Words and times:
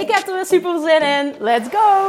Ik 0.00 0.10
heb 0.10 0.26
er 0.26 0.34
weer 0.34 0.46
super 0.46 0.80
zin 0.80 1.02
in. 1.02 1.34
Let's 1.38 1.68
go! 1.68 2.08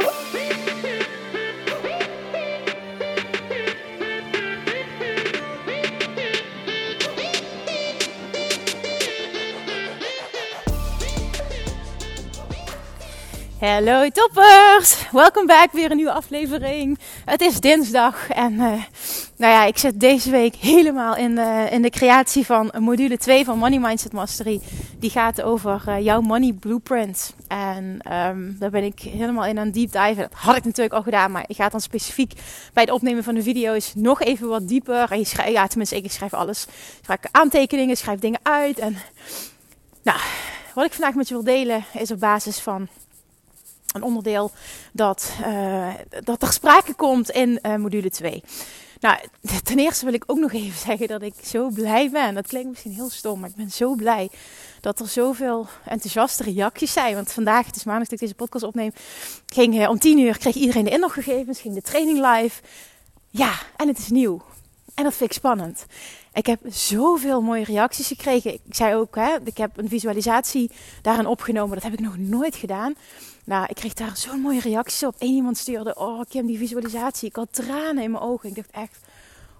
Hallo 13.60 14.08
toppers! 14.08 15.10
Welkom 15.12 15.46
back, 15.46 15.72
weer 15.72 15.90
een 15.90 15.96
nieuwe 15.96 16.12
aflevering. 16.12 16.98
Het 17.24 17.40
is 17.40 17.60
dinsdag 17.60 18.28
en 18.28 18.52
uh, 18.52 18.60
nou 19.36 19.52
ja, 19.52 19.64
ik 19.64 19.78
zit 19.78 20.00
deze 20.00 20.30
week 20.30 20.54
helemaal 20.54 21.16
in 21.16 21.34
de, 21.34 21.68
in 21.70 21.82
de 21.82 21.90
creatie 21.90 22.46
van 22.46 22.72
module 22.78 23.18
2 23.18 23.44
van 23.44 23.58
Money 23.58 23.78
Mindset 23.78 24.12
Mastery. 24.12 24.60
Die 24.98 25.10
gaat 25.10 25.42
over 25.42 25.82
uh, 25.88 26.00
jouw 26.00 26.20
money 26.20 26.52
blueprint. 26.52 27.34
En 27.46 28.14
um, 28.14 28.56
daar 28.58 28.70
ben 28.70 28.84
ik 28.84 29.00
helemaal 29.00 29.44
in 29.44 29.58
aan 29.58 29.70
deep 29.70 29.92
dive. 29.92 30.14
Dat 30.14 30.32
had 30.32 30.56
ik 30.56 30.64
natuurlijk 30.64 30.94
al 30.94 31.02
gedaan, 31.02 31.30
maar 31.30 31.44
ik 31.46 31.56
ga 31.56 31.68
dan 31.68 31.80
specifiek 31.80 32.32
bij 32.72 32.82
het 32.82 32.92
opnemen 32.92 33.24
van 33.24 33.34
de 33.34 33.42
video's 33.42 33.92
nog 33.94 34.22
even 34.22 34.48
wat 34.48 34.68
dieper. 34.68 35.08
Schrijf, 35.22 35.52
ja, 35.52 35.66
tenminste, 35.66 35.96
ik 35.96 36.12
schrijf 36.12 36.34
alles. 36.34 36.64
Ik 36.64 37.04
schrijf 37.04 37.20
aantekeningen, 37.30 37.96
schrijf 37.96 38.20
dingen 38.20 38.40
uit. 38.42 38.78
En 38.78 38.96
nou, 40.02 40.18
wat 40.74 40.84
ik 40.84 40.92
vandaag 40.92 41.14
met 41.14 41.28
je 41.28 41.34
wil 41.34 41.44
delen 41.44 41.84
is 41.92 42.10
op 42.10 42.20
basis 42.20 42.58
van 42.58 42.88
een 43.92 44.02
onderdeel 44.02 44.50
dat, 44.92 45.32
uh, 45.46 45.94
dat 46.24 46.42
er 46.42 46.52
sprake 46.52 46.94
komt 46.94 47.30
in 47.30 47.58
uh, 47.62 47.76
module 47.76 48.10
2. 48.10 48.42
Nou, 49.00 49.18
ten 49.64 49.78
eerste 49.78 50.04
wil 50.04 50.14
ik 50.14 50.24
ook 50.26 50.38
nog 50.38 50.52
even 50.52 50.78
zeggen 50.78 51.08
dat 51.08 51.22
ik 51.22 51.34
zo 51.42 51.68
blij 51.68 52.10
ben. 52.10 52.34
Dat 52.34 52.46
klinkt 52.46 52.68
misschien 52.68 52.92
heel 52.92 53.10
stom, 53.10 53.40
maar 53.40 53.48
ik 53.48 53.56
ben 53.56 53.70
zo 53.70 53.94
blij 53.94 54.30
dat 54.80 55.00
er 55.00 55.08
zoveel 55.08 55.66
enthousiaste 55.84 56.42
reacties 56.42 56.92
zijn. 56.92 57.14
Want 57.14 57.32
vandaag, 57.32 57.66
het 57.66 57.76
is 57.76 57.84
maandag 57.84 58.04
dat 58.04 58.12
ik 58.12 58.18
deze 58.18 58.34
podcast 58.34 58.64
opneem, 58.64 58.92
ging 59.46 59.74
uh, 59.74 59.88
om 59.88 59.98
10 59.98 60.18
uur 60.18 60.38
kreeg 60.38 60.54
iedereen 60.54 60.84
de 60.84 60.90
inloggegevens, 60.90 61.60
ging 61.60 61.74
de 61.74 61.82
training 61.82 62.26
live. 62.26 62.62
Ja, 63.30 63.52
en 63.76 63.88
het 63.88 63.98
is 63.98 64.08
nieuw. 64.08 64.42
En 64.94 65.04
dat 65.04 65.14
vind 65.14 65.30
ik 65.30 65.36
spannend. 65.36 65.86
Ik 66.32 66.46
heb 66.46 66.60
zoveel 66.66 67.40
mooie 67.40 67.64
reacties 67.64 68.06
gekregen. 68.06 68.54
Ik 68.54 68.60
zei 68.74 68.94
ook, 68.94 69.14
hè, 69.14 69.36
ik 69.44 69.56
heb 69.56 69.78
een 69.78 69.88
visualisatie 69.88 70.70
daarin 71.02 71.26
opgenomen. 71.26 71.74
Dat 71.74 71.82
heb 71.82 71.92
ik 71.92 72.00
nog 72.00 72.16
nooit 72.16 72.56
gedaan. 72.56 72.94
Nou, 73.48 73.66
ik 73.68 73.74
kreeg 73.74 73.92
daar 73.92 74.16
zo'n 74.16 74.40
mooie 74.40 74.60
reacties 74.60 75.02
op. 75.02 75.14
Eén 75.18 75.34
iemand 75.34 75.56
stuurde, 75.56 75.94
oh 75.94 76.20
Kim, 76.28 76.46
die 76.46 76.58
visualisatie. 76.58 77.28
Ik 77.28 77.36
had 77.36 77.48
tranen 77.50 78.02
in 78.02 78.10
mijn 78.10 78.22
ogen. 78.22 78.48
Ik 78.48 78.54
dacht 78.54 78.70
echt, 78.70 78.98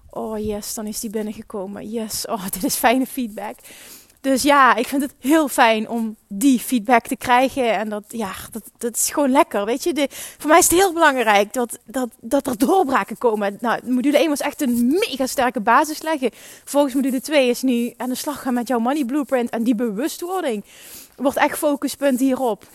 oh 0.09 0.37
yes, 0.37 0.73
dan 0.73 0.87
is 0.87 0.99
die 0.99 1.09
binnengekomen. 1.09 1.89
Yes, 1.89 2.25
oh, 2.25 2.43
dit 2.53 2.63
is 2.63 2.75
fijne 2.75 3.05
feedback. 3.05 3.55
Dus 4.21 4.41
ja, 4.41 4.75
ik 4.75 4.87
vind 4.87 5.01
het 5.01 5.13
heel 5.19 5.47
fijn 5.47 5.89
om 5.89 6.15
die 6.27 6.59
feedback 6.59 7.07
te 7.07 7.15
krijgen. 7.15 7.73
En 7.73 7.89
dat, 7.89 8.03
ja, 8.07 8.31
dat, 8.51 8.63
dat 8.77 8.95
is 8.95 9.09
gewoon 9.09 9.31
lekker. 9.31 9.65
Weet 9.65 9.83
je, 9.83 9.93
de, 9.93 10.07
voor 10.37 10.49
mij 10.49 10.59
is 10.59 10.69
het 10.69 10.79
heel 10.79 10.93
belangrijk 10.93 11.53
dat, 11.53 11.79
dat, 11.85 12.09
dat 12.21 12.47
er 12.47 12.57
doorbraken 12.57 13.17
komen. 13.17 13.57
Nou, 13.59 13.79
module 13.91 14.17
1 14.17 14.29
was 14.29 14.39
echt 14.39 14.61
een 14.61 14.87
mega 14.87 15.27
sterke 15.27 15.61
basis 15.61 16.01
leggen. 16.01 16.31
Volgens 16.63 16.93
module 16.93 17.21
2 17.21 17.49
is 17.49 17.61
nu 17.61 17.93
aan 17.97 18.09
de 18.09 18.15
slag 18.15 18.41
gaan 18.41 18.53
met 18.53 18.67
jouw 18.67 18.79
money 18.79 19.05
blueprint. 19.05 19.49
En 19.49 19.63
die 19.63 19.75
bewustwording 19.75 20.63
wordt 21.15 21.37
echt 21.37 21.57
focuspunt 21.57 22.19
hierop. 22.19 22.65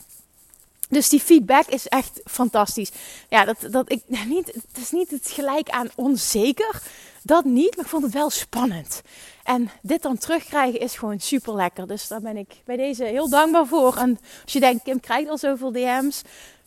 Dus 0.94 1.08
die 1.08 1.20
feedback 1.20 1.66
is 1.66 1.88
echt 1.88 2.20
fantastisch. 2.24 2.90
Ja, 3.28 3.44
dat, 3.44 3.56
dat 3.70 3.92
ik 3.92 4.02
niet, 4.26 4.46
het 4.46 4.78
is 4.82 4.90
niet 4.90 5.10
het 5.10 5.30
gelijk 5.30 5.68
aan 5.68 5.90
onzeker. 5.94 6.82
Dat 7.22 7.44
niet, 7.44 7.76
maar 7.76 7.84
ik 7.84 7.90
vond 7.90 8.02
het 8.02 8.12
wel 8.12 8.30
spannend. 8.30 9.02
En 9.42 9.70
dit 9.82 10.02
dan 10.02 10.18
terugkrijgen 10.18 10.80
is 10.80 10.96
gewoon 10.96 11.20
super 11.20 11.54
lekker. 11.54 11.86
Dus 11.86 12.08
daar 12.08 12.20
ben 12.20 12.36
ik 12.36 12.54
bij 12.64 12.76
deze 12.76 13.04
heel 13.04 13.28
dankbaar 13.28 13.66
voor. 13.66 13.96
En 13.96 14.18
als 14.42 14.52
je 14.52 14.60
denkt, 14.60 14.82
Kim 14.82 15.00
krijgt 15.00 15.28
al 15.30 15.38
zoveel 15.38 15.72
DM's. 15.72 16.22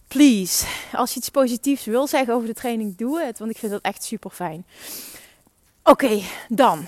Please, 0.08 0.66
als 0.94 1.14
je 1.14 1.20
iets 1.20 1.30
positiefs 1.30 1.86
wil 1.86 2.08
zeggen 2.08 2.34
over 2.34 2.48
de 2.48 2.54
training, 2.54 2.98
doe 2.98 3.22
het. 3.22 3.40
Want 3.40 3.52
ik 3.52 3.58
vind 3.58 3.72
dat 3.72 3.82
echt 3.82 4.04
super 4.04 4.32
fijn. 4.32 4.66
Oké, 5.84 6.22
dan. 6.50 6.86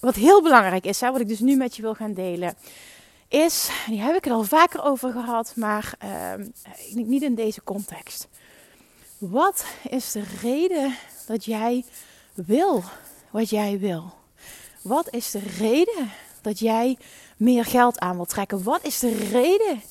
Wat 0.00 0.14
heel 0.14 0.42
belangrijk 0.42 0.84
is, 0.84 1.00
hè, 1.00 1.10
wat 1.12 1.20
ik 1.20 1.28
dus 1.28 1.40
nu 1.40 1.56
met 1.56 1.76
je 1.76 1.82
wil 1.82 1.94
gaan 1.94 2.14
delen 2.14 2.56
is, 3.28 3.70
die 3.86 4.00
heb 4.00 4.16
ik 4.16 4.24
het 4.24 4.32
al 4.32 4.44
vaker 4.44 4.82
over 4.82 5.12
gehad, 5.12 5.52
maar 5.56 5.94
uh, 6.04 6.46
niet 6.94 7.22
in 7.22 7.34
deze 7.34 7.62
context. 7.64 8.28
Wat 9.18 9.64
is 9.88 10.12
de 10.12 10.24
reden 10.42 10.94
dat 11.26 11.44
jij 11.44 11.84
wil 12.34 12.84
wat 13.30 13.50
jij 13.50 13.78
wil? 13.78 14.12
Wat 14.82 15.14
is 15.14 15.30
de 15.30 15.42
reden 15.58 16.10
dat 16.40 16.58
jij 16.58 16.98
meer 17.36 17.64
geld 17.64 17.98
aan 17.98 18.16
wilt 18.16 18.28
trekken? 18.28 18.62
Wat 18.62 18.84
is 18.84 18.98
de 18.98 19.14
reden 19.14 19.82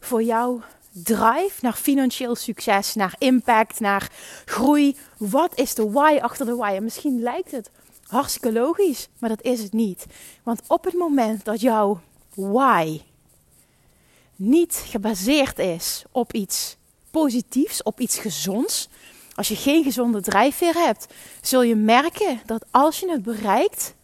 voor 0.00 0.22
jouw 0.22 0.60
drive 0.92 1.52
naar 1.60 1.72
financieel 1.72 2.34
succes, 2.34 2.94
naar 2.94 3.14
impact, 3.18 3.80
naar 3.80 4.10
groei? 4.44 4.96
Wat 5.16 5.58
is 5.58 5.74
de 5.74 5.90
why 5.90 6.18
achter 6.20 6.46
de 6.46 6.54
why? 6.54 6.72
En 6.74 6.84
misschien 6.84 7.20
lijkt 7.20 7.50
het 7.50 7.70
hartstikke 8.06 8.52
logisch, 8.52 9.08
maar 9.18 9.28
dat 9.28 9.42
is 9.42 9.62
het 9.62 9.72
niet. 9.72 10.06
Want 10.42 10.60
op 10.66 10.84
het 10.84 10.94
moment 10.94 11.44
dat 11.44 11.60
jouw 11.60 12.00
why 12.34 13.00
niet 14.36 14.82
gebaseerd 14.86 15.58
is 15.58 16.04
op 16.12 16.32
iets 16.32 16.76
positiefs, 17.10 17.82
op 17.82 18.00
iets 18.00 18.18
gezonds, 18.18 18.88
als 19.34 19.48
je 19.48 19.56
geen 19.56 19.84
gezonde 19.84 20.20
drijfveer 20.20 20.74
hebt, 20.74 21.06
zul 21.40 21.62
je 21.62 21.74
merken 21.74 22.40
dat 22.46 22.64
als 22.70 23.00
je 23.00 23.10
het 23.10 23.22
bereikt, 23.22 23.94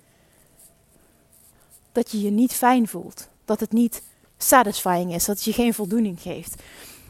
dat 1.93 2.11
je 2.11 2.21
je 2.21 2.31
niet 2.31 2.53
fijn 2.53 2.89
voelt. 2.89 3.29
Dat 3.45 3.61
het 3.61 3.73
niet 3.73 4.03
satisfying 4.39 5.15
is, 5.15 5.25
dat 5.25 5.37
het 5.37 5.45
je 5.45 5.53
geen 5.53 5.75
voldoening 5.75 6.21
geeft. 6.21 6.63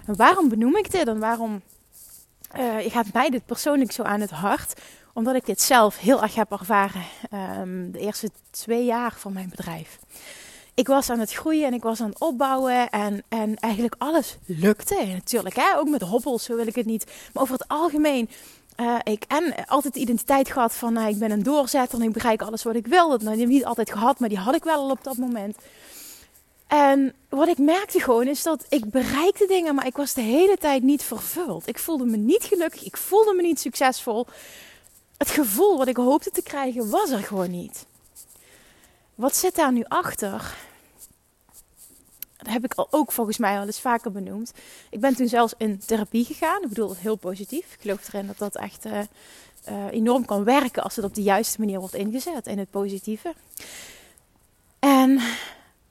En 0.06 0.16
waarom 0.16 0.48
benoem 0.48 0.76
ik 0.76 0.90
dit 0.90 1.08
en 1.08 1.18
waarom 1.18 1.62
uh, 2.58 2.76
gaat 2.78 3.12
mij 3.12 3.30
dit 3.30 3.46
persoonlijk 3.46 3.92
zo 3.92 4.02
aan 4.02 4.20
het 4.20 4.30
hart? 4.30 4.80
Omdat 5.12 5.34
ik 5.34 5.46
dit 5.46 5.60
zelf 5.60 5.98
heel 5.98 6.22
erg 6.22 6.34
heb 6.34 6.52
ervaren 6.52 7.04
um, 7.60 7.90
de 7.92 7.98
eerste 7.98 8.30
twee 8.50 8.84
jaar 8.84 9.14
van 9.16 9.32
mijn 9.32 9.48
bedrijf 9.48 9.98
ik 10.78 10.86
was 10.86 11.10
aan 11.10 11.18
het 11.18 11.32
groeien 11.32 11.66
en 11.66 11.74
ik 11.74 11.82
was 11.82 12.00
aan 12.00 12.08
het 12.08 12.20
opbouwen. 12.20 12.90
En, 12.90 13.22
en 13.28 13.56
eigenlijk 13.56 13.94
alles 13.98 14.36
lukte. 14.44 15.06
Natuurlijk, 15.06 15.56
hè? 15.56 15.78
ook 15.78 15.88
met 15.88 16.02
hobbels, 16.02 16.44
zo 16.44 16.56
wil 16.56 16.66
ik 16.66 16.74
het 16.74 16.86
niet. 16.86 17.04
Maar 17.32 17.42
over 17.42 17.54
het 17.54 17.68
algemeen. 17.68 18.30
Uh, 18.80 18.96
ik 19.02 19.24
en 19.28 19.66
altijd 19.66 19.94
de 19.94 20.00
identiteit 20.00 20.50
gehad 20.50 20.74
van 20.74 20.98
uh, 20.98 21.08
ik 21.08 21.18
ben 21.18 21.30
een 21.30 21.42
doorzetter 21.42 21.98
en 21.98 22.04
ik 22.04 22.12
bereik 22.12 22.42
alles 22.42 22.62
wat 22.62 22.74
ik 22.74 22.86
wil. 22.86 23.08
Dat 23.08 23.22
heb 23.22 23.38
ik 23.38 23.46
niet 23.46 23.64
altijd 23.64 23.92
gehad, 23.92 24.18
maar 24.18 24.28
die 24.28 24.38
had 24.38 24.54
ik 24.54 24.64
wel 24.64 24.76
al 24.76 24.90
op 24.90 25.04
dat 25.04 25.16
moment. 25.16 25.56
En 26.66 27.14
wat 27.28 27.48
ik 27.48 27.58
merkte 27.58 28.00
gewoon 28.00 28.26
is 28.26 28.42
dat 28.42 28.66
ik 28.68 28.90
bereikte 28.90 29.46
dingen, 29.46 29.74
maar 29.74 29.86
ik 29.86 29.96
was 29.96 30.14
de 30.14 30.20
hele 30.20 30.56
tijd 30.56 30.82
niet 30.82 31.02
vervuld. 31.02 31.68
Ik 31.68 31.78
voelde 31.78 32.04
me 32.04 32.16
niet 32.16 32.44
gelukkig, 32.44 32.84
ik 32.84 32.96
voelde 32.96 33.34
me 33.34 33.42
niet 33.42 33.60
succesvol. 33.60 34.26
Het 35.16 35.30
gevoel 35.30 35.78
wat 35.78 35.88
ik 35.88 35.96
hoopte 35.96 36.30
te 36.30 36.42
krijgen 36.42 36.90
was 36.90 37.10
er 37.10 37.22
gewoon 37.22 37.50
niet. 37.50 37.86
Wat 39.18 39.36
zit 39.36 39.54
daar 39.54 39.72
nu 39.72 39.84
achter? 39.88 40.56
Dat 42.36 42.52
heb 42.52 42.64
ik 42.64 42.74
al 42.74 42.88
ook 42.90 43.12
volgens 43.12 43.38
mij 43.38 43.58
al 43.58 43.66
eens 43.66 43.80
vaker 43.80 44.12
benoemd. 44.12 44.52
Ik 44.90 45.00
ben 45.00 45.14
toen 45.14 45.28
zelfs 45.28 45.54
in 45.56 45.78
therapie 45.78 46.24
gegaan. 46.24 46.62
Ik 46.62 46.68
bedoel, 46.68 46.94
heel 46.96 47.16
positief. 47.16 47.72
Ik 47.72 47.80
geloof 47.80 48.12
erin 48.12 48.26
dat 48.26 48.38
dat 48.38 48.56
echt 48.56 48.86
uh, 48.86 49.00
uh, 49.68 49.86
enorm 49.90 50.24
kan 50.24 50.44
werken 50.44 50.82
als 50.82 50.96
het 50.96 51.04
op 51.04 51.14
de 51.14 51.22
juiste 51.22 51.60
manier 51.60 51.78
wordt 51.78 51.94
ingezet 51.94 52.46
in 52.46 52.58
het 52.58 52.70
positieve. 52.70 53.34
En 54.78 55.20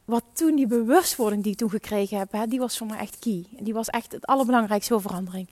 wat 0.05 0.23
toen 0.33 0.55
die 0.55 0.67
bewustwording 0.67 1.43
die 1.43 1.51
ik 1.51 1.57
toen 1.57 1.69
gekregen 1.69 2.17
heb, 2.17 2.31
hè, 2.31 2.47
die 2.47 2.59
was 2.59 2.77
voor 2.77 2.87
mij 2.87 2.99
echt 2.99 3.19
key. 3.19 3.45
Die 3.59 3.73
was 3.73 3.87
echt 3.87 4.11
het 4.11 4.25
allerbelangrijkste 4.25 4.93
voor 4.93 5.01
verandering. 5.01 5.47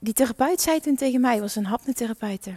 Die 0.00 0.14
therapeut 0.14 0.60
zei 0.60 0.80
toen 0.80 0.96
tegen 0.96 1.20
mij, 1.20 1.40
was 1.40 1.56
een 1.56 1.66
hapnotherapeute. 1.66 2.54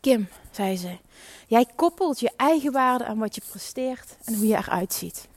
Kim, 0.00 0.28
zei 0.50 0.76
ze, 0.76 0.98
jij 1.46 1.66
koppelt 1.76 2.20
je 2.20 2.32
eigen 2.36 2.72
waarde 2.72 3.04
aan 3.04 3.18
wat 3.18 3.34
je 3.34 3.42
presteert 3.50 4.16
en 4.24 4.34
hoe 4.34 4.46
je 4.46 4.56
eruit 4.56 4.92
ziet. 4.92 5.28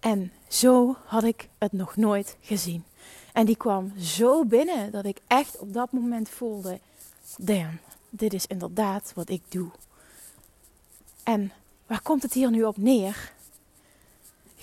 En 0.00 0.32
zo 0.48 0.96
had 1.04 1.24
ik 1.24 1.48
het 1.58 1.72
nog 1.72 1.96
nooit 1.96 2.36
gezien. 2.40 2.84
En 3.32 3.46
die 3.46 3.56
kwam 3.56 3.92
zo 3.98 4.44
binnen 4.44 4.90
dat 4.90 5.04
ik 5.04 5.20
echt 5.26 5.58
op 5.58 5.72
dat 5.72 5.92
moment 5.92 6.28
voelde: 6.28 6.80
damn, 7.36 7.80
dit 8.10 8.32
is 8.32 8.46
inderdaad 8.46 9.12
wat 9.14 9.28
ik 9.28 9.42
doe. 9.48 9.70
En 11.22 11.52
waar 11.86 12.02
komt 12.02 12.22
het 12.22 12.32
hier 12.32 12.50
nu 12.50 12.62
op 12.62 12.76
neer? 12.76 13.32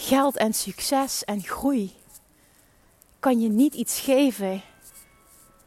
geld 0.01 0.37
en 0.37 0.53
succes 0.53 1.23
en 1.23 1.43
groei 1.43 1.93
kan 3.19 3.39
je 3.39 3.49
niet 3.49 3.73
iets 3.73 3.99
geven 3.99 4.61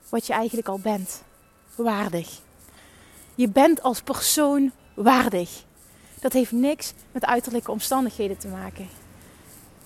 wat 0.09 0.27
je 0.27 0.33
eigenlijk 0.33 0.69
al 0.69 0.79
bent. 0.79 1.23
Waardig. 1.77 2.41
Je 3.35 3.49
bent 3.49 3.83
als 3.83 4.03
persoon 4.03 4.73
waardig. 4.95 5.65
Dat 6.21 6.33
heeft 6.33 6.53
niks 6.53 6.93
met 7.13 7.25
uiterlijke 7.25 7.71
omstandigheden 7.71 8.39
te 8.39 8.49
maken. 8.49 8.89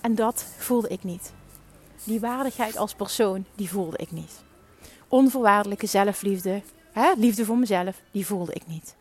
En 0.01 0.15
dat 0.15 0.45
voelde 0.57 0.87
ik 0.87 1.03
niet. 1.03 1.31
Die 2.03 2.19
waardigheid 2.19 2.77
als 2.77 2.93
persoon, 2.93 3.45
die 3.55 3.69
voelde 3.69 3.97
ik 3.97 4.11
niet. 4.11 4.41
Onvoorwaardelijke 5.07 5.85
zelfliefde, 5.85 6.61
hè, 6.91 7.11
liefde 7.17 7.45
voor 7.45 7.57
mezelf, 7.57 8.01
die 8.11 8.25
voelde 8.25 8.53
ik 8.53 8.67
niet. 8.67 8.95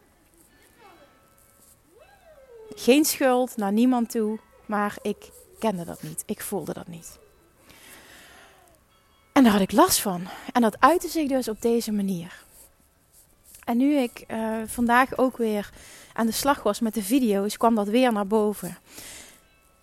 Geen 2.75 3.05
schuld 3.05 3.57
naar 3.57 3.73
niemand 3.73 4.11
toe, 4.11 4.39
maar 4.67 4.97
ik 5.03 5.31
kende 5.59 5.85
dat 5.85 6.03
niet. 6.03 6.23
Ik 6.27 6.41
voelde 6.41 6.73
dat 6.73 6.87
niet. 6.87 7.19
En 9.33 9.43
daar 9.43 9.53
had 9.53 9.61
ik 9.61 9.73
last 9.73 10.01
van. 10.01 10.29
En 10.53 10.63
dat 10.63 10.81
uitte 10.81 11.09
zich 11.09 11.29
dus 11.29 11.49
op 11.49 11.63
deze 11.63 11.93
manier. 11.93 12.47
En 13.69 13.77
nu 13.77 13.97
ik 13.97 14.25
uh, 14.29 14.57
vandaag 14.67 15.19
ook 15.19 15.37
weer 15.37 15.71
aan 16.13 16.27
de 16.27 16.33
slag 16.33 16.63
was 16.63 16.81
met 16.81 16.95
de 16.95 17.03
video's, 17.03 17.57
kwam 17.57 17.75
dat 17.75 17.89
weer 17.89 18.13
naar 18.13 18.27
boven. 18.27 18.79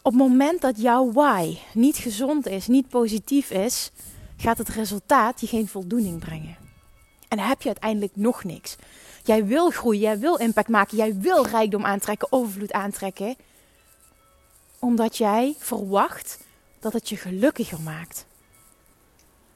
Op 0.02 0.12
het 0.12 0.22
moment 0.22 0.62
dat 0.62 0.82
jouw 0.82 1.12
why 1.12 1.58
niet 1.74 1.98
gezond 1.98 2.48
is, 2.48 2.68
niet 2.68 2.90
positief 2.90 3.50
is, 3.50 3.92
gaat 4.38 4.58
het 4.58 4.70
resultaat 4.70 5.42
je 5.42 5.48
geen 5.48 5.68
voldoening 5.68 6.20
brengen. 6.20 6.58
En 7.28 7.38
dan 7.38 7.48
heb 7.48 7.62
je 7.62 7.68
uiteindelijk 7.68 8.16
nog 8.16 8.44
niks. 8.44 8.76
Jij 9.24 9.46
wil 9.46 9.70
groeien, 9.70 10.02
jij 10.02 10.20
wil 10.20 10.36
impact 10.36 10.70
maken, 10.70 10.98
jij 10.98 11.18
wil 11.20 11.46
rijkdom 11.48 11.86
aantrekken, 11.86 12.32
overvloed 12.32 12.72
aantrekken. 12.72 13.36
Omdat 14.80 15.18
jij 15.18 15.56
verwacht 15.58 16.40
dat 16.80 16.94
het 16.94 17.10
je 17.10 17.18
gelukkiger 17.18 17.82
maakt. 17.82 18.26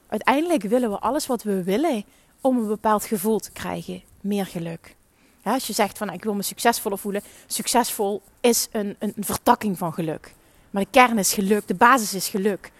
Uiteindelijk 0.06 0.62
willen 0.62 0.90
we 0.90 0.98
alles 0.98 1.26
wat 1.26 1.42
we 1.42 1.62
willen 1.62 2.04
om 2.40 2.58
een 2.58 2.66
bepaald 2.66 3.04
gevoel 3.04 3.38
te 3.38 3.50
krijgen. 3.50 4.09
Meer 4.20 4.46
geluk. 4.46 4.94
Als 5.42 5.66
je 5.66 5.72
zegt 5.72 5.98
van 5.98 6.10
ik 6.10 6.24
wil 6.24 6.34
me 6.34 6.42
succesvoller 6.42 6.98
voelen. 6.98 7.22
Succesvol 7.46 8.22
is 8.40 8.68
een, 8.72 8.96
een 8.98 9.14
vertakking 9.18 9.78
van 9.78 9.92
geluk. 9.92 10.34
Maar 10.70 10.82
de 10.82 10.88
kern 10.90 11.18
is 11.18 11.32
geluk, 11.32 11.66
de 11.66 11.74
basis 11.74 12.14
is 12.14 12.28
geluk. 12.28 12.72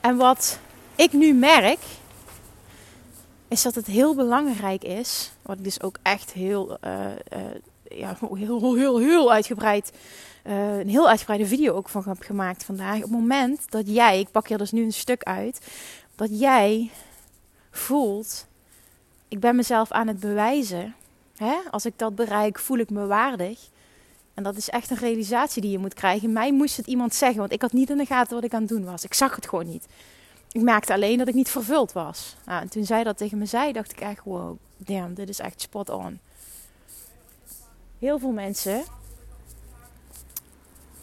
En 0.00 0.16
wat 0.16 0.58
ik 0.94 1.12
nu 1.12 1.32
merk, 1.32 1.78
is 3.48 3.62
dat 3.62 3.74
het 3.74 3.86
heel 3.86 4.14
belangrijk 4.14 4.84
is, 4.84 5.32
wat 5.42 5.58
ik 5.58 5.64
dus 5.64 5.82
ook 5.82 5.98
echt 6.02 6.32
heel, 6.32 6.78
uh, 6.84 6.90
uh, 7.36 7.40
ja, 7.98 8.16
heel, 8.34 8.74
heel, 8.74 8.98
heel 8.98 9.32
uitgebreid, 9.32 9.92
uh, 10.44 10.78
een 10.78 10.88
heel 10.88 11.08
uitgebreide 11.08 11.46
video 11.46 11.74
ook 11.74 11.88
van 11.88 12.04
heb 12.06 12.22
gemaakt 12.22 12.64
vandaag. 12.64 12.96
Op 12.96 13.02
het 13.02 13.10
moment 13.10 13.70
dat 13.70 13.88
jij, 13.88 14.20
ik 14.20 14.30
pak 14.30 14.48
hier 14.48 14.58
dus 14.58 14.72
nu 14.72 14.84
een 14.84 14.92
stuk 14.92 15.22
uit, 15.22 15.60
dat 16.14 16.40
jij 16.40 16.90
voelt, 17.76 18.46
ik 19.28 19.40
ben 19.40 19.56
mezelf 19.56 19.90
aan 19.90 20.06
het 20.06 20.20
bewijzen. 20.20 20.94
Hè? 21.36 21.56
Als 21.70 21.86
ik 21.86 21.92
dat 21.96 22.14
bereik, 22.14 22.58
voel 22.58 22.78
ik 22.78 22.90
me 22.90 23.06
waardig. 23.06 23.68
En 24.34 24.42
dat 24.42 24.56
is 24.56 24.68
echt 24.68 24.90
een 24.90 24.96
realisatie 24.96 25.62
die 25.62 25.70
je 25.70 25.78
moet 25.78 25.94
krijgen. 25.94 26.32
Mij 26.32 26.52
moest 26.52 26.76
het 26.76 26.86
iemand 26.86 27.14
zeggen, 27.14 27.38
want 27.38 27.52
ik 27.52 27.62
had 27.62 27.72
niet 27.72 27.90
in 27.90 27.96
de 27.96 28.06
gaten 28.06 28.34
wat 28.34 28.44
ik 28.44 28.54
aan 28.54 28.60
het 28.60 28.68
doen 28.68 28.84
was. 28.84 29.04
Ik 29.04 29.14
zag 29.14 29.34
het 29.34 29.48
gewoon 29.48 29.66
niet. 29.66 29.86
Ik 30.52 30.62
merkte 30.62 30.92
alleen 30.92 31.18
dat 31.18 31.28
ik 31.28 31.34
niet 31.34 31.48
vervuld 31.48 31.92
was. 31.92 32.36
Nou, 32.46 32.62
en 32.62 32.68
toen 32.68 32.84
zij 32.84 33.04
dat 33.04 33.16
tegen 33.16 33.38
me 33.38 33.46
zei, 33.46 33.72
dacht 33.72 33.92
ik 33.92 34.00
echt, 34.00 34.20
wow, 34.24 34.56
damn, 34.76 35.14
dit 35.14 35.28
is 35.28 35.38
echt 35.38 35.60
spot 35.60 35.88
on. 35.88 36.18
Heel 37.98 38.18
veel 38.18 38.30
mensen, 38.30 38.84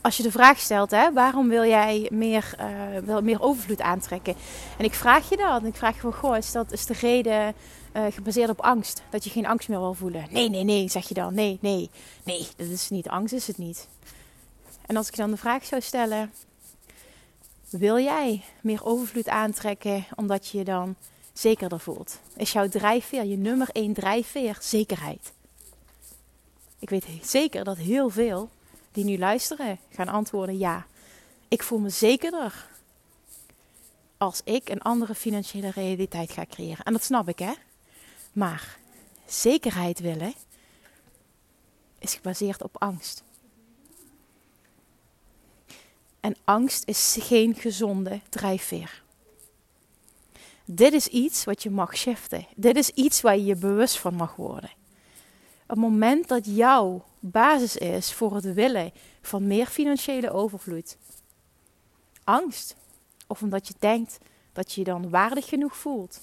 als 0.03 0.17
je 0.17 0.23
de 0.23 0.31
vraag 0.31 0.59
stelt, 0.59 0.91
hè, 0.91 1.13
waarom 1.13 1.50
wil 1.50 1.65
jij 1.65 2.07
meer, 2.11 2.55
uh, 2.59 3.00
wil 3.05 3.21
meer 3.21 3.41
overvloed 3.41 3.81
aantrekken? 3.81 4.35
En 4.77 4.85
ik 4.85 4.94
vraag 4.94 5.29
je 5.29 5.38
dat. 5.38 5.61
En 5.61 5.67
ik 5.67 5.75
vraag 5.75 5.97
van, 5.97 6.13
goh, 6.13 6.38
is 6.38 6.51
dat 6.51 6.71
is 6.71 6.85
de 6.85 6.94
reden 6.94 7.53
uh, 7.94 8.05
gebaseerd 8.09 8.50
op 8.50 8.61
angst? 8.61 9.01
Dat 9.09 9.23
je 9.23 9.29
geen 9.29 9.45
angst 9.45 9.69
meer 9.69 9.79
wil 9.79 9.94
voelen? 9.94 10.25
Nee, 10.29 10.50
nee, 10.50 10.63
nee, 10.63 10.89
zeg 10.89 11.07
je 11.07 11.13
dan. 11.13 11.33
Nee, 11.33 11.57
nee, 11.61 11.89
nee, 12.23 12.47
dat 12.55 12.67
is 12.67 12.89
niet. 12.89 13.09
Angst 13.09 13.33
is 13.33 13.47
het 13.47 13.57
niet. 13.57 13.88
En 14.85 14.97
als 14.97 15.07
ik 15.07 15.15
dan 15.15 15.31
de 15.31 15.38
vraag 15.38 15.65
zou 15.65 15.81
stellen, 15.81 16.31
wil 17.69 17.99
jij 17.99 18.44
meer 18.61 18.85
overvloed 18.85 19.29
aantrekken 19.29 20.06
omdat 20.15 20.47
je 20.47 20.57
je 20.57 20.63
dan 20.63 20.95
zekerder 21.33 21.79
voelt? 21.79 22.19
Is 22.35 22.51
jouw 22.51 22.69
drijfveer, 22.69 23.25
je 23.25 23.38
nummer 23.38 23.69
één 23.71 23.94
drijfveer, 23.94 24.57
zekerheid? 24.61 25.31
Ik 26.79 26.89
weet 26.89 27.06
zeker 27.21 27.63
dat 27.63 27.77
heel 27.77 28.09
veel 28.09 28.49
die 28.94 29.04
nu 29.04 29.18
luisteren 29.18 29.80
gaan 29.90 30.07
antwoorden 30.07 30.57
ja. 30.57 30.86
Ik 31.48 31.63
voel 31.63 31.80
me 31.80 31.90
zekerder 31.90 32.68
als 34.18 34.42
ik 34.44 34.69
een 34.69 34.81
andere 34.81 35.16
financiële 35.16 35.69
realiteit 35.69 36.31
ga 36.31 36.45
creëren. 36.45 36.86
En 36.86 36.94
dat 36.94 37.04
snap 37.04 37.30
ik, 37.30 37.40
hè? 37.40 37.54
Maar 38.34 38.78
zekerheid 39.25 40.00
willen 40.00 40.34
is 42.00 42.13
gebaseerd 42.13 42.63
op 42.63 42.81
angst. 42.81 43.24
En 46.19 46.36
angst 46.44 46.88
is 46.88 47.18
geen 47.19 47.56
gezonde 47.56 48.19
drijfveer. 48.30 49.04
Dit 50.66 50.94
is 50.94 51.07
iets 51.07 51.44
wat 51.44 51.63
je 51.63 51.69
mag 51.69 51.98
shiften. 51.98 52.48
Dit 52.56 52.75
is 52.75 52.90
iets 52.90 53.22
waar 53.22 53.38
je 53.38 53.45
je 53.45 53.56
bewust 53.56 53.98
van 54.00 54.16
mag 54.16 54.36
worden. 54.36 54.72
Het 55.68 55.78
moment 55.78 56.28
dat 56.28 56.45
jouw 56.45 57.04
basis 57.31 57.77
is 57.77 58.13
voor 58.13 58.35
het 58.35 58.53
willen 58.53 58.91
van 59.21 59.47
meer 59.47 59.65
financiële 59.65 60.31
overvloed, 60.31 60.97
angst, 62.23 62.75
of 63.27 63.41
omdat 63.41 63.67
je 63.67 63.73
denkt 63.79 64.17
dat 64.53 64.73
je 64.73 64.79
je 64.79 64.85
dan 64.85 65.09
waardig 65.09 65.45
genoeg 65.45 65.77
voelt, 65.77 66.21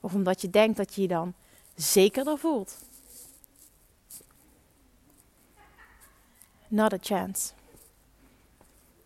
of 0.00 0.14
omdat 0.14 0.40
je 0.40 0.50
denkt 0.50 0.76
dat 0.76 0.94
je 0.94 1.02
je 1.02 1.08
dan 1.08 1.34
zekerder 1.74 2.38
voelt. 2.38 2.78
Not 6.68 6.92
a 6.92 6.98
chance. 7.00 7.52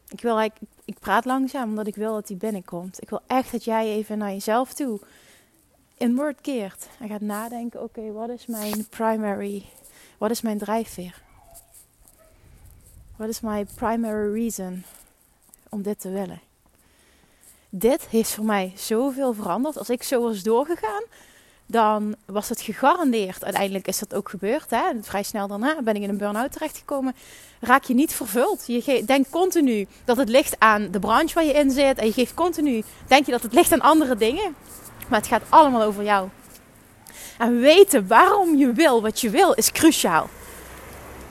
Ik, 0.08 0.20
wil 0.20 0.38
eigenlijk, 0.38 0.72
ik 0.84 0.98
praat 0.98 1.24
langzaam 1.24 1.68
omdat 1.68 1.86
ik 1.86 1.94
wil 1.94 2.12
dat 2.12 2.28
hij 2.28 2.36
binnenkomt. 2.36 3.02
Ik 3.02 3.10
wil 3.10 3.20
echt 3.26 3.52
dat 3.52 3.64
jij 3.64 3.86
even 3.86 4.18
naar 4.18 4.30
jezelf 4.30 4.72
toe 4.74 5.00
in 5.96 6.16
word 6.16 6.40
keert. 6.40 6.88
En 6.98 7.08
gaat 7.08 7.20
nadenken, 7.20 7.82
oké, 7.82 8.12
wat 8.12 8.28
is 8.28 8.46
mijn 8.46 8.88
primary, 8.88 9.64
wat 10.18 10.30
is 10.30 10.40
mijn 10.40 10.58
drijfveer? 10.58 11.22
Wat 13.22 13.30
is 13.30 13.40
mijn 13.40 13.68
primary 13.74 14.32
reason 14.32 14.84
om 15.68 15.82
dit 15.82 16.00
te 16.00 16.10
willen? 16.10 16.40
Dit 17.68 18.06
heeft 18.10 18.30
voor 18.30 18.44
mij 18.44 18.72
zoveel 18.76 19.32
veranderd. 19.34 19.78
Als 19.78 19.90
ik 19.90 20.02
zo 20.02 20.22
was 20.22 20.42
doorgegaan, 20.42 21.02
dan 21.66 22.14
was 22.24 22.48
het 22.48 22.60
gegarandeerd. 22.60 23.44
Uiteindelijk 23.44 23.86
is 23.86 23.98
dat 23.98 24.14
ook 24.14 24.28
gebeurd. 24.28 24.70
Hè? 24.70 24.82
Vrij 25.00 25.22
snel 25.22 25.46
daarna 25.46 25.82
ben 25.82 25.96
ik 25.96 26.02
in 26.02 26.08
een 26.08 26.16
burn-out 26.16 26.52
terechtgekomen. 26.52 27.14
Raak 27.60 27.84
je 27.84 27.94
niet 27.94 28.14
vervuld. 28.14 28.66
Je 28.66 29.02
denkt 29.06 29.30
continu 29.30 29.86
dat 30.04 30.16
het 30.16 30.28
ligt 30.28 30.56
aan 30.58 30.90
de 30.90 30.98
branche 30.98 31.34
waar 31.34 31.44
je 31.44 31.52
in 31.52 31.70
zit. 31.70 31.98
En 31.98 32.06
je 32.06 32.12
geeft 32.12 32.34
continu, 32.34 32.82
denk 33.06 33.26
je 33.26 33.32
dat 33.32 33.42
het 33.42 33.52
ligt 33.52 33.72
aan 33.72 33.80
andere 33.80 34.16
dingen. 34.16 34.54
Maar 35.08 35.18
het 35.18 35.28
gaat 35.28 35.44
allemaal 35.48 35.82
over 35.82 36.04
jou. 36.04 36.28
En 37.38 37.60
weten 37.60 38.06
waarom 38.06 38.56
je 38.56 38.72
wil 38.72 39.02
wat 39.02 39.20
je 39.20 39.30
wil 39.30 39.52
is 39.52 39.72
cruciaal. 39.72 40.28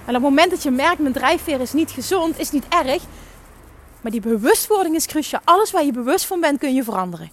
En 0.06 0.08
op 0.08 0.14
het 0.14 0.22
moment 0.22 0.52
dat 0.52 0.64
je 0.64 0.72
merkt, 0.72 1.00
mijn 1.00 1.14
drijfveer 1.14 1.60
is 1.60 1.74
niet 1.74 1.92
gezond, 1.92 2.40
is 2.40 2.52
niet 2.52 2.68
erg. 2.68 3.04
Maar 4.02 4.12
die 4.12 4.22
bewustwording 4.22 4.96
is 4.96 5.06
cruciaal. 5.06 5.42
Alles 5.44 5.72
waar 5.72 5.86
je 5.86 5.92
bewust 5.92 6.26
van 6.26 6.40
bent, 6.40 6.60
kun 6.60 6.74
je 6.74 6.84
veranderen. 6.84 7.32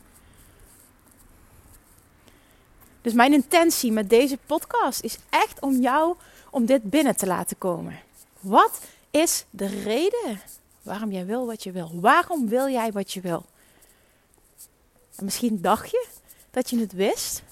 Dus 3.03 3.13
mijn 3.13 3.33
intentie 3.33 3.93
met 3.93 4.11
deze 4.11 4.39
podcast 4.47 5.03
is 5.03 5.19
echt 5.31 5.61
om 5.61 5.81
jou 5.81 6.15
om 6.51 6.67
dit 6.67 6.83
binnen 6.83 7.17
te 7.17 7.27
laten 7.27 7.59
komen. 7.59 8.01
Wat 8.41 8.81
is 9.11 9.45
de 9.51 9.67
reden 9.67 10.41
waarom 10.83 11.13
jij 11.13 11.27
wil 11.27 11.47
wat 11.47 11.63
je 11.63 11.73
wil? 11.73 11.91
Waarom 11.95 12.49
wil 12.49 12.69
jij 12.69 12.93
wat 12.93 13.13
je 13.13 13.21
wil? 13.21 13.47
En 15.17 15.25
misschien 15.25 15.61
dacht 15.61 15.91
je 15.91 16.07
dat 16.51 16.71
je 16.71 16.79
het 16.79 16.93
wist. 16.93 17.43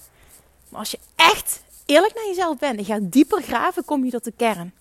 Maar 0.69 0.79
als 0.79 0.91
je 0.91 0.99
echt 1.15 1.61
eerlijk 1.85 2.13
naar 2.13 2.25
jezelf 2.25 2.57
bent 2.57 2.77
en 2.77 2.85
gaat 2.85 3.11
dieper 3.11 3.41
graven, 3.41 3.85
kom 3.85 4.05
je 4.05 4.11
tot 4.11 4.23
de 4.23 4.33
kern. 4.35 4.73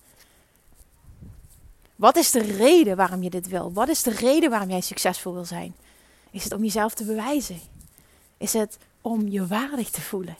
Wat 1.97 2.17
is 2.17 2.31
de 2.31 2.43
reden 2.43 2.97
waarom 2.97 3.23
je 3.23 3.31
dit 3.31 3.49
wil? 3.49 3.73
Wat 3.73 3.89
is 3.89 4.03
de 4.03 4.11
reden 4.11 4.51
waarom 4.51 4.71
jij 4.71 4.81
succesvol 4.81 5.33
wil 5.33 5.45
zijn? 5.45 5.75
Is 6.31 6.45
het 6.45 6.53
om 6.53 6.63
jezelf 6.63 6.95
te 6.95 7.05
bewijzen? 7.05 7.61
Is 8.39 8.53
het 8.53 8.79
om 9.01 9.29
je 9.29 9.47
waardig 9.47 9.91
te 9.91 10.01
voelen? 10.01 10.37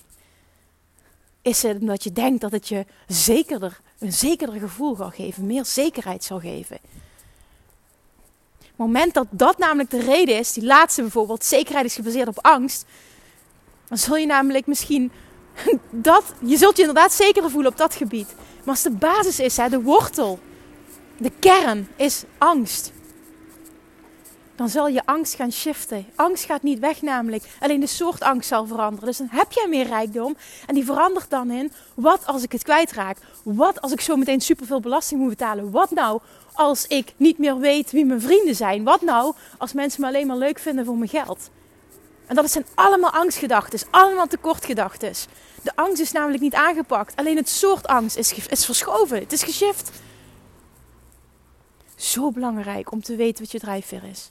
Is 1.43 1.63
het 1.63 1.81
omdat 1.81 2.05
je 2.05 2.13
denkt 2.13 2.41
dat 2.41 2.53
het 2.53 2.69
je 2.69 2.87
zekerder, 3.07 3.81
een 3.99 4.13
zekerder 4.13 4.61
gevoel 4.61 4.97
zal 4.97 5.11
geven, 5.11 5.47
meer 5.47 5.65
zekerheid 5.65 6.25
zal 6.25 6.41
geven? 6.41 6.79
Het 8.59 8.77
moment 8.87 9.15
dat 9.15 9.27
dat 9.31 9.59
namelijk 9.59 9.91
de 9.91 10.01
reden 10.01 10.39
is, 10.39 10.53
die 10.53 10.65
laatste 10.65 11.01
bijvoorbeeld, 11.01 11.45
zekerheid 11.45 11.87
is 11.87 11.95
gebaseerd 11.95 12.29
op 12.29 12.39
angst, 12.45 12.85
dan 13.89 13.99
zul 13.99 14.17
je 14.17 14.27
namelijk 14.27 14.67
misschien 14.67 15.13
dat, 15.91 16.25
je 16.45 16.57
zult 16.57 16.77
je 16.77 16.83
inderdaad 16.83 17.13
zekerder 17.13 17.51
voelen 17.51 17.71
op 17.71 17.79
dat 17.79 17.95
gebied. 17.95 18.35
Maar 18.37 18.75
als 18.75 18.83
de 18.83 18.91
basis 18.91 19.41
is, 19.41 19.57
hè, 19.57 19.69
de 19.69 19.83
wortel, 19.83 20.39
de 21.19 21.33
kern 21.39 21.89
is 21.97 22.25
angst. 22.39 22.93
Dan 24.57 24.69
zal 24.69 24.89
je 24.89 25.03
angst 25.05 25.35
gaan 25.35 25.53
shiften. 25.53 26.07
Angst 26.15 26.45
gaat 26.45 26.63
niet 26.63 26.79
weg 26.79 27.03
namelijk. 27.03 27.45
Alleen 27.61 27.81
de 27.81 27.87
soort 27.87 28.23
angst 28.23 28.49
zal 28.49 28.67
veranderen. 28.67 29.07
Dus 29.07 29.17
dan 29.17 29.29
heb 29.31 29.53
jij 29.53 29.67
meer 29.69 29.87
rijkdom. 29.87 30.37
En 30.67 30.75
die 30.75 30.85
verandert 30.85 31.31
dan 31.31 31.51
in, 31.51 31.73
wat 31.95 32.27
als 32.27 32.43
ik 32.43 32.53
het 32.53 32.63
kwijtraak? 32.63 33.19
Wat 33.43 33.81
als 33.81 33.93
ik 33.93 34.01
zo 34.01 34.17
meteen 34.17 34.41
superveel 34.41 34.81
belasting 34.81 35.21
moet 35.21 35.29
betalen? 35.29 35.71
Wat 35.71 35.91
nou 35.91 36.21
als 36.53 36.87
ik 36.87 37.13
niet 37.17 37.39
meer 37.39 37.59
weet 37.59 37.91
wie 37.91 38.05
mijn 38.05 38.21
vrienden 38.21 38.55
zijn? 38.55 38.85
Wat 38.85 39.01
nou 39.01 39.35
als 39.59 39.73
mensen 39.73 40.01
me 40.01 40.07
alleen 40.07 40.27
maar 40.27 40.37
leuk 40.37 40.59
vinden 40.59 40.85
voor 40.85 40.97
mijn 40.97 41.11
geld? 41.11 41.51
En 42.27 42.35
dat 42.35 42.51
zijn 42.51 42.67
allemaal 42.75 43.11
angstgedachten, 43.11 43.79
allemaal 43.91 44.27
tekortgedachten. 44.27 45.13
De 45.63 45.73
angst 45.75 46.01
is 46.01 46.13
namelijk 46.13 46.43
niet 46.43 46.55
aangepakt. 46.55 47.17
Alleen 47.17 47.37
het 47.37 47.49
soort 47.49 47.87
angst 47.87 48.17
is, 48.17 48.35
is 48.49 48.65
verschoven. 48.65 49.19
Het 49.19 49.33
is 49.33 49.43
geshift. 49.43 49.91
Zo 51.97 52.31
belangrijk 52.31 52.93
om 52.93 53.03
te 53.03 53.17
weten 53.17 53.43
wat 53.43 53.53
je 53.53 53.59
drijfveer 53.59 54.05
is. 54.05 54.31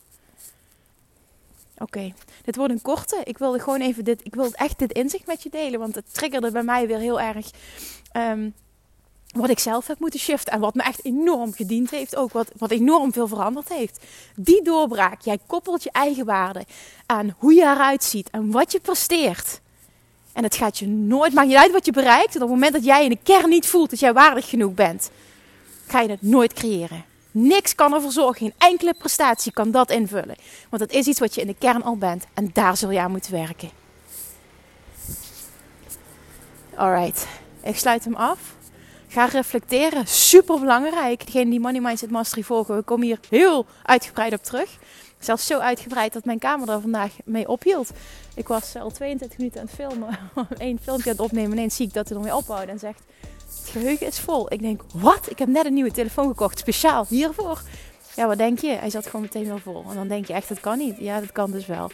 Oké, 1.78 2.14
dit 2.44 2.56
wordt 2.56 2.74
een 2.74 2.82
korte. 2.82 3.22
Ik 3.24 3.38
wilde 3.38 3.60
gewoon 3.60 3.82
even 3.82 4.04
dit, 4.04 4.26
ik 4.26 4.36
wilde 4.36 4.56
echt 4.56 4.80
dit 4.80 4.92
inzicht 4.92 5.28
met 5.28 5.44
je 5.44 5.50
delen, 5.50 5.80
want 5.80 5.96
het 5.96 6.14
triggerde 6.14 6.52
bij 6.52 6.64
mij 6.64 6.88
weer 6.88 7.00
heel 7.00 7.22
erg 7.22 7.52
um, 8.14 8.54
wat 9.36 9.50
ik 9.50 9.60
zelf 9.60 9.88
heb 9.88 10.00
moeten 10.00 10.20
shiften 10.20 10.54
en 10.54 10.60
wat 10.60 10.76
me 10.76 10.84
echt 10.84 11.06
enorm 11.06 11.54
gediend 11.54 11.90
heeft, 11.90 12.16
ook 12.16 12.32
wat, 12.32 12.52
wat 12.58 12.72
enorm 12.72 13.14
veel 13.14 13.28
veranderd 13.28 13.70
heeft. 13.70 14.06
Die 14.36 14.64
doorbraak, 14.64 15.22
jij 15.22 15.40
koppelt 15.48 15.84
je 15.84 15.92
eigen 15.92 16.26
waarde 16.26 16.66
aan 17.06 17.36
hoe 17.38 17.54
je 17.54 17.62
eruit 17.62 18.04
ziet 18.04 18.30
en 18.30 18.52
wat 18.52 18.72
je 18.72 18.80
presteert. 18.80 19.60
En 20.34 20.44
het 20.44 20.56
gaat 20.56 20.78
je 20.78 20.88
nooit, 20.88 21.34
maakt 21.34 21.48
niet 21.48 21.58
uit 21.58 21.72
wat 21.72 21.86
je 21.86 21.92
bereikt. 21.92 22.36
op 22.36 22.42
het 22.42 22.50
moment 22.50 22.74
dat 22.74 22.86
jij 22.86 23.04
in 23.04 23.10
de 23.10 23.20
kern 23.24 23.50
niet 23.50 23.68
voelt 23.68 23.90
dat 23.90 24.00
jij 24.00 24.14
waardig 24.14 24.50
genoeg 24.50 24.74
bent, 24.74 25.10
ga 25.88 26.02
je 26.02 26.10
het 26.10 26.22
nooit 26.22 26.54
creëren. 26.54 27.06
Niks 27.38 27.76
kan 27.76 27.94
ervoor 27.94 28.12
zorgen. 28.12 28.36
Geen 28.36 28.54
enkele 28.58 28.94
prestatie 28.94 29.52
kan 29.52 29.72
dat 29.72 29.92
invullen. 29.92 30.36
Want 30.70 30.82
het 30.82 30.94
is 30.94 31.08
iets 31.08 31.20
wat 31.20 31.36
je 31.36 31.42
in 31.42 31.48
de 31.48 31.56
kern 31.60 31.84
al 31.84 31.98
bent. 31.98 32.26
En 32.34 32.50
daar 32.54 32.78
zul 32.78 32.92
je 32.92 33.00
aan 33.00 33.12
moeten 33.12 33.32
werken. 33.32 33.70
Alright, 36.76 37.28
ik 37.64 37.78
sluit 37.78 38.04
hem 38.04 38.16
af. 38.16 38.40
Ga 39.08 39.26
reflecteren. 39.26 40.08
Super 40.08 40.60
belangrijk. 40.60 41.26
Degene 41.26 41.50
die 41.50 41.60
Money 41.60 41.82
Mindset 41.82 42.12
Mastery 42.12 42.44
volgen, 42.44 42.76
we 42.76 42.82
komen 42.82 43.06
hier 43.06 43.20
heel 43.30 43.66
uitgebreid 43.84 44.34
op 44.34 44.44
terug. 44.44 44.78
Zelfs 45.20 45.46
zo 45.46 45.60
uitgebreid 45.60 46.14
dat 46.14 46.26
mijn 46.26 46.40
camera 46.40 46.74
er 46.74 46.82
vandaag 46.82 47.12
mee 47.26 47.48
ophield. 47.48 47.92
Ik 48.36 48.48
was 48.48 48.76
al 48.76 48.92
22 48.92 49.38
minuten 49.38 49.60
aan 49.60 49.66
het 49.66 49.76
filmen. 49.76 50.20
Eén 50.68 50.80
filmpje 50.82 51.10
aan 51.10 51.16
het 51.16 51.26
opnemen. 51.26 51.52
Ineens 51.52 51.76
zie 51.76 51.88
ik 51.88 51.94
dat 51.94 52.10
hij 52.10 52.18
ermee 52.18 52.36
ophoudt 52.36 52.70
en 52.70 52.80
zegt... 52.80 53.02
Het 53.48 53.70
geheugen 53.70 54.08
is 54.08 54.20
vol. 54.20 54.54
Ik 54.54 54.62
denk, 54.62 54.82
wat? 54.94 55.30
Ik 55.30 55.40
heb 55.40 55.48
net 55.48 55.66
een 55.66 55.74
nieuwe 55.74 55.92
telefoon 55.92 56.28
gekocht. 56.28 56.60
Speciaal 56.60 57.06
hiervoor. 57.10 57.62
Ja, 58.16 58.28
wat 58.28 58.38
denk 58.38 58.60
je? 58.60 58.68
Hij 58.68 58.90
zat 58.90 59.06
gewoon 59.06 59.22
meteen 59.22 59.46
weer 59.46 59.60
vol. 59.60 59.86
En 59.90 59.96
dan 59.96 60.08
denk 60.08 60.26
je 60.26 60.34
echt, 60.34 60.50
dat 60.50 60.60
kan 60.60 60.78
niet. 60.78 60.96
Ja, 61.00 61.20
dat 61.20 61.32
kan 61.32 61.52
dus 61.52 61.66
wel. 61.66 61.92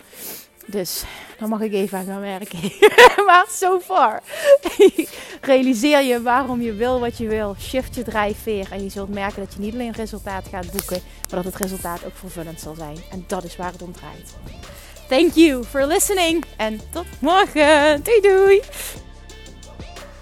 Dus 0.65 1.03
dan 1.39 1.49
mag 1.49 1.61
ik 1.61 1.73
even 1.73 1.97
aan 1.97 2.05
gaan 2.05 2.21
werken. 2.21 2.59
maar 3.27 3.45
so 3.49 3.79
far. 3.79 4.21
Realiseer 5.41 6.01
je 6.01 6.21
waarom 6.21 6.61
je 6.61 6.73
wil 6.73 6.99
wat 6.99 7.17
je 7.17 7.27
wil. 7.27 7.55
Shift 7.59 7.95
je 7.95 8.03
drijfveer. 8.03 8.67
En 8.71 8.83
je 8.83 8.89
zult 8.89 9.09
merken 9.09 9.43
dat 9.43 9.53
je 9.53 9.59
niet 9.59 9.73
alleen 9.73 9.91
resultaat 9.91 10.47
gaat 10.47 10.71
boeken. 10.71 11.01
Maar 11.29 11.43
dat 11.43 11.53
het 11.53 11.61
resultaat 11.61 12.05
ook 12.05 12.15
vervullend 12.15 12.59
zal 12.59 12.75
zijn. 12.75 12.97
En 13.11 13.23
dat 13.27 13.43
is 13.43 13.55
waar 13.55 13.71
het 13.71 13.81
om 13.81 13.93
draait. 13.93 14.35
Thank 15.07 15.33
you 15.33 15.63
for 15.63 15.85
listening. 15.85 16.43
En 16.57 16.79
tot 16.91 17.05
morgen. 17.19 18.03
Doei 18.03 18.21
doei. 18.21 18.61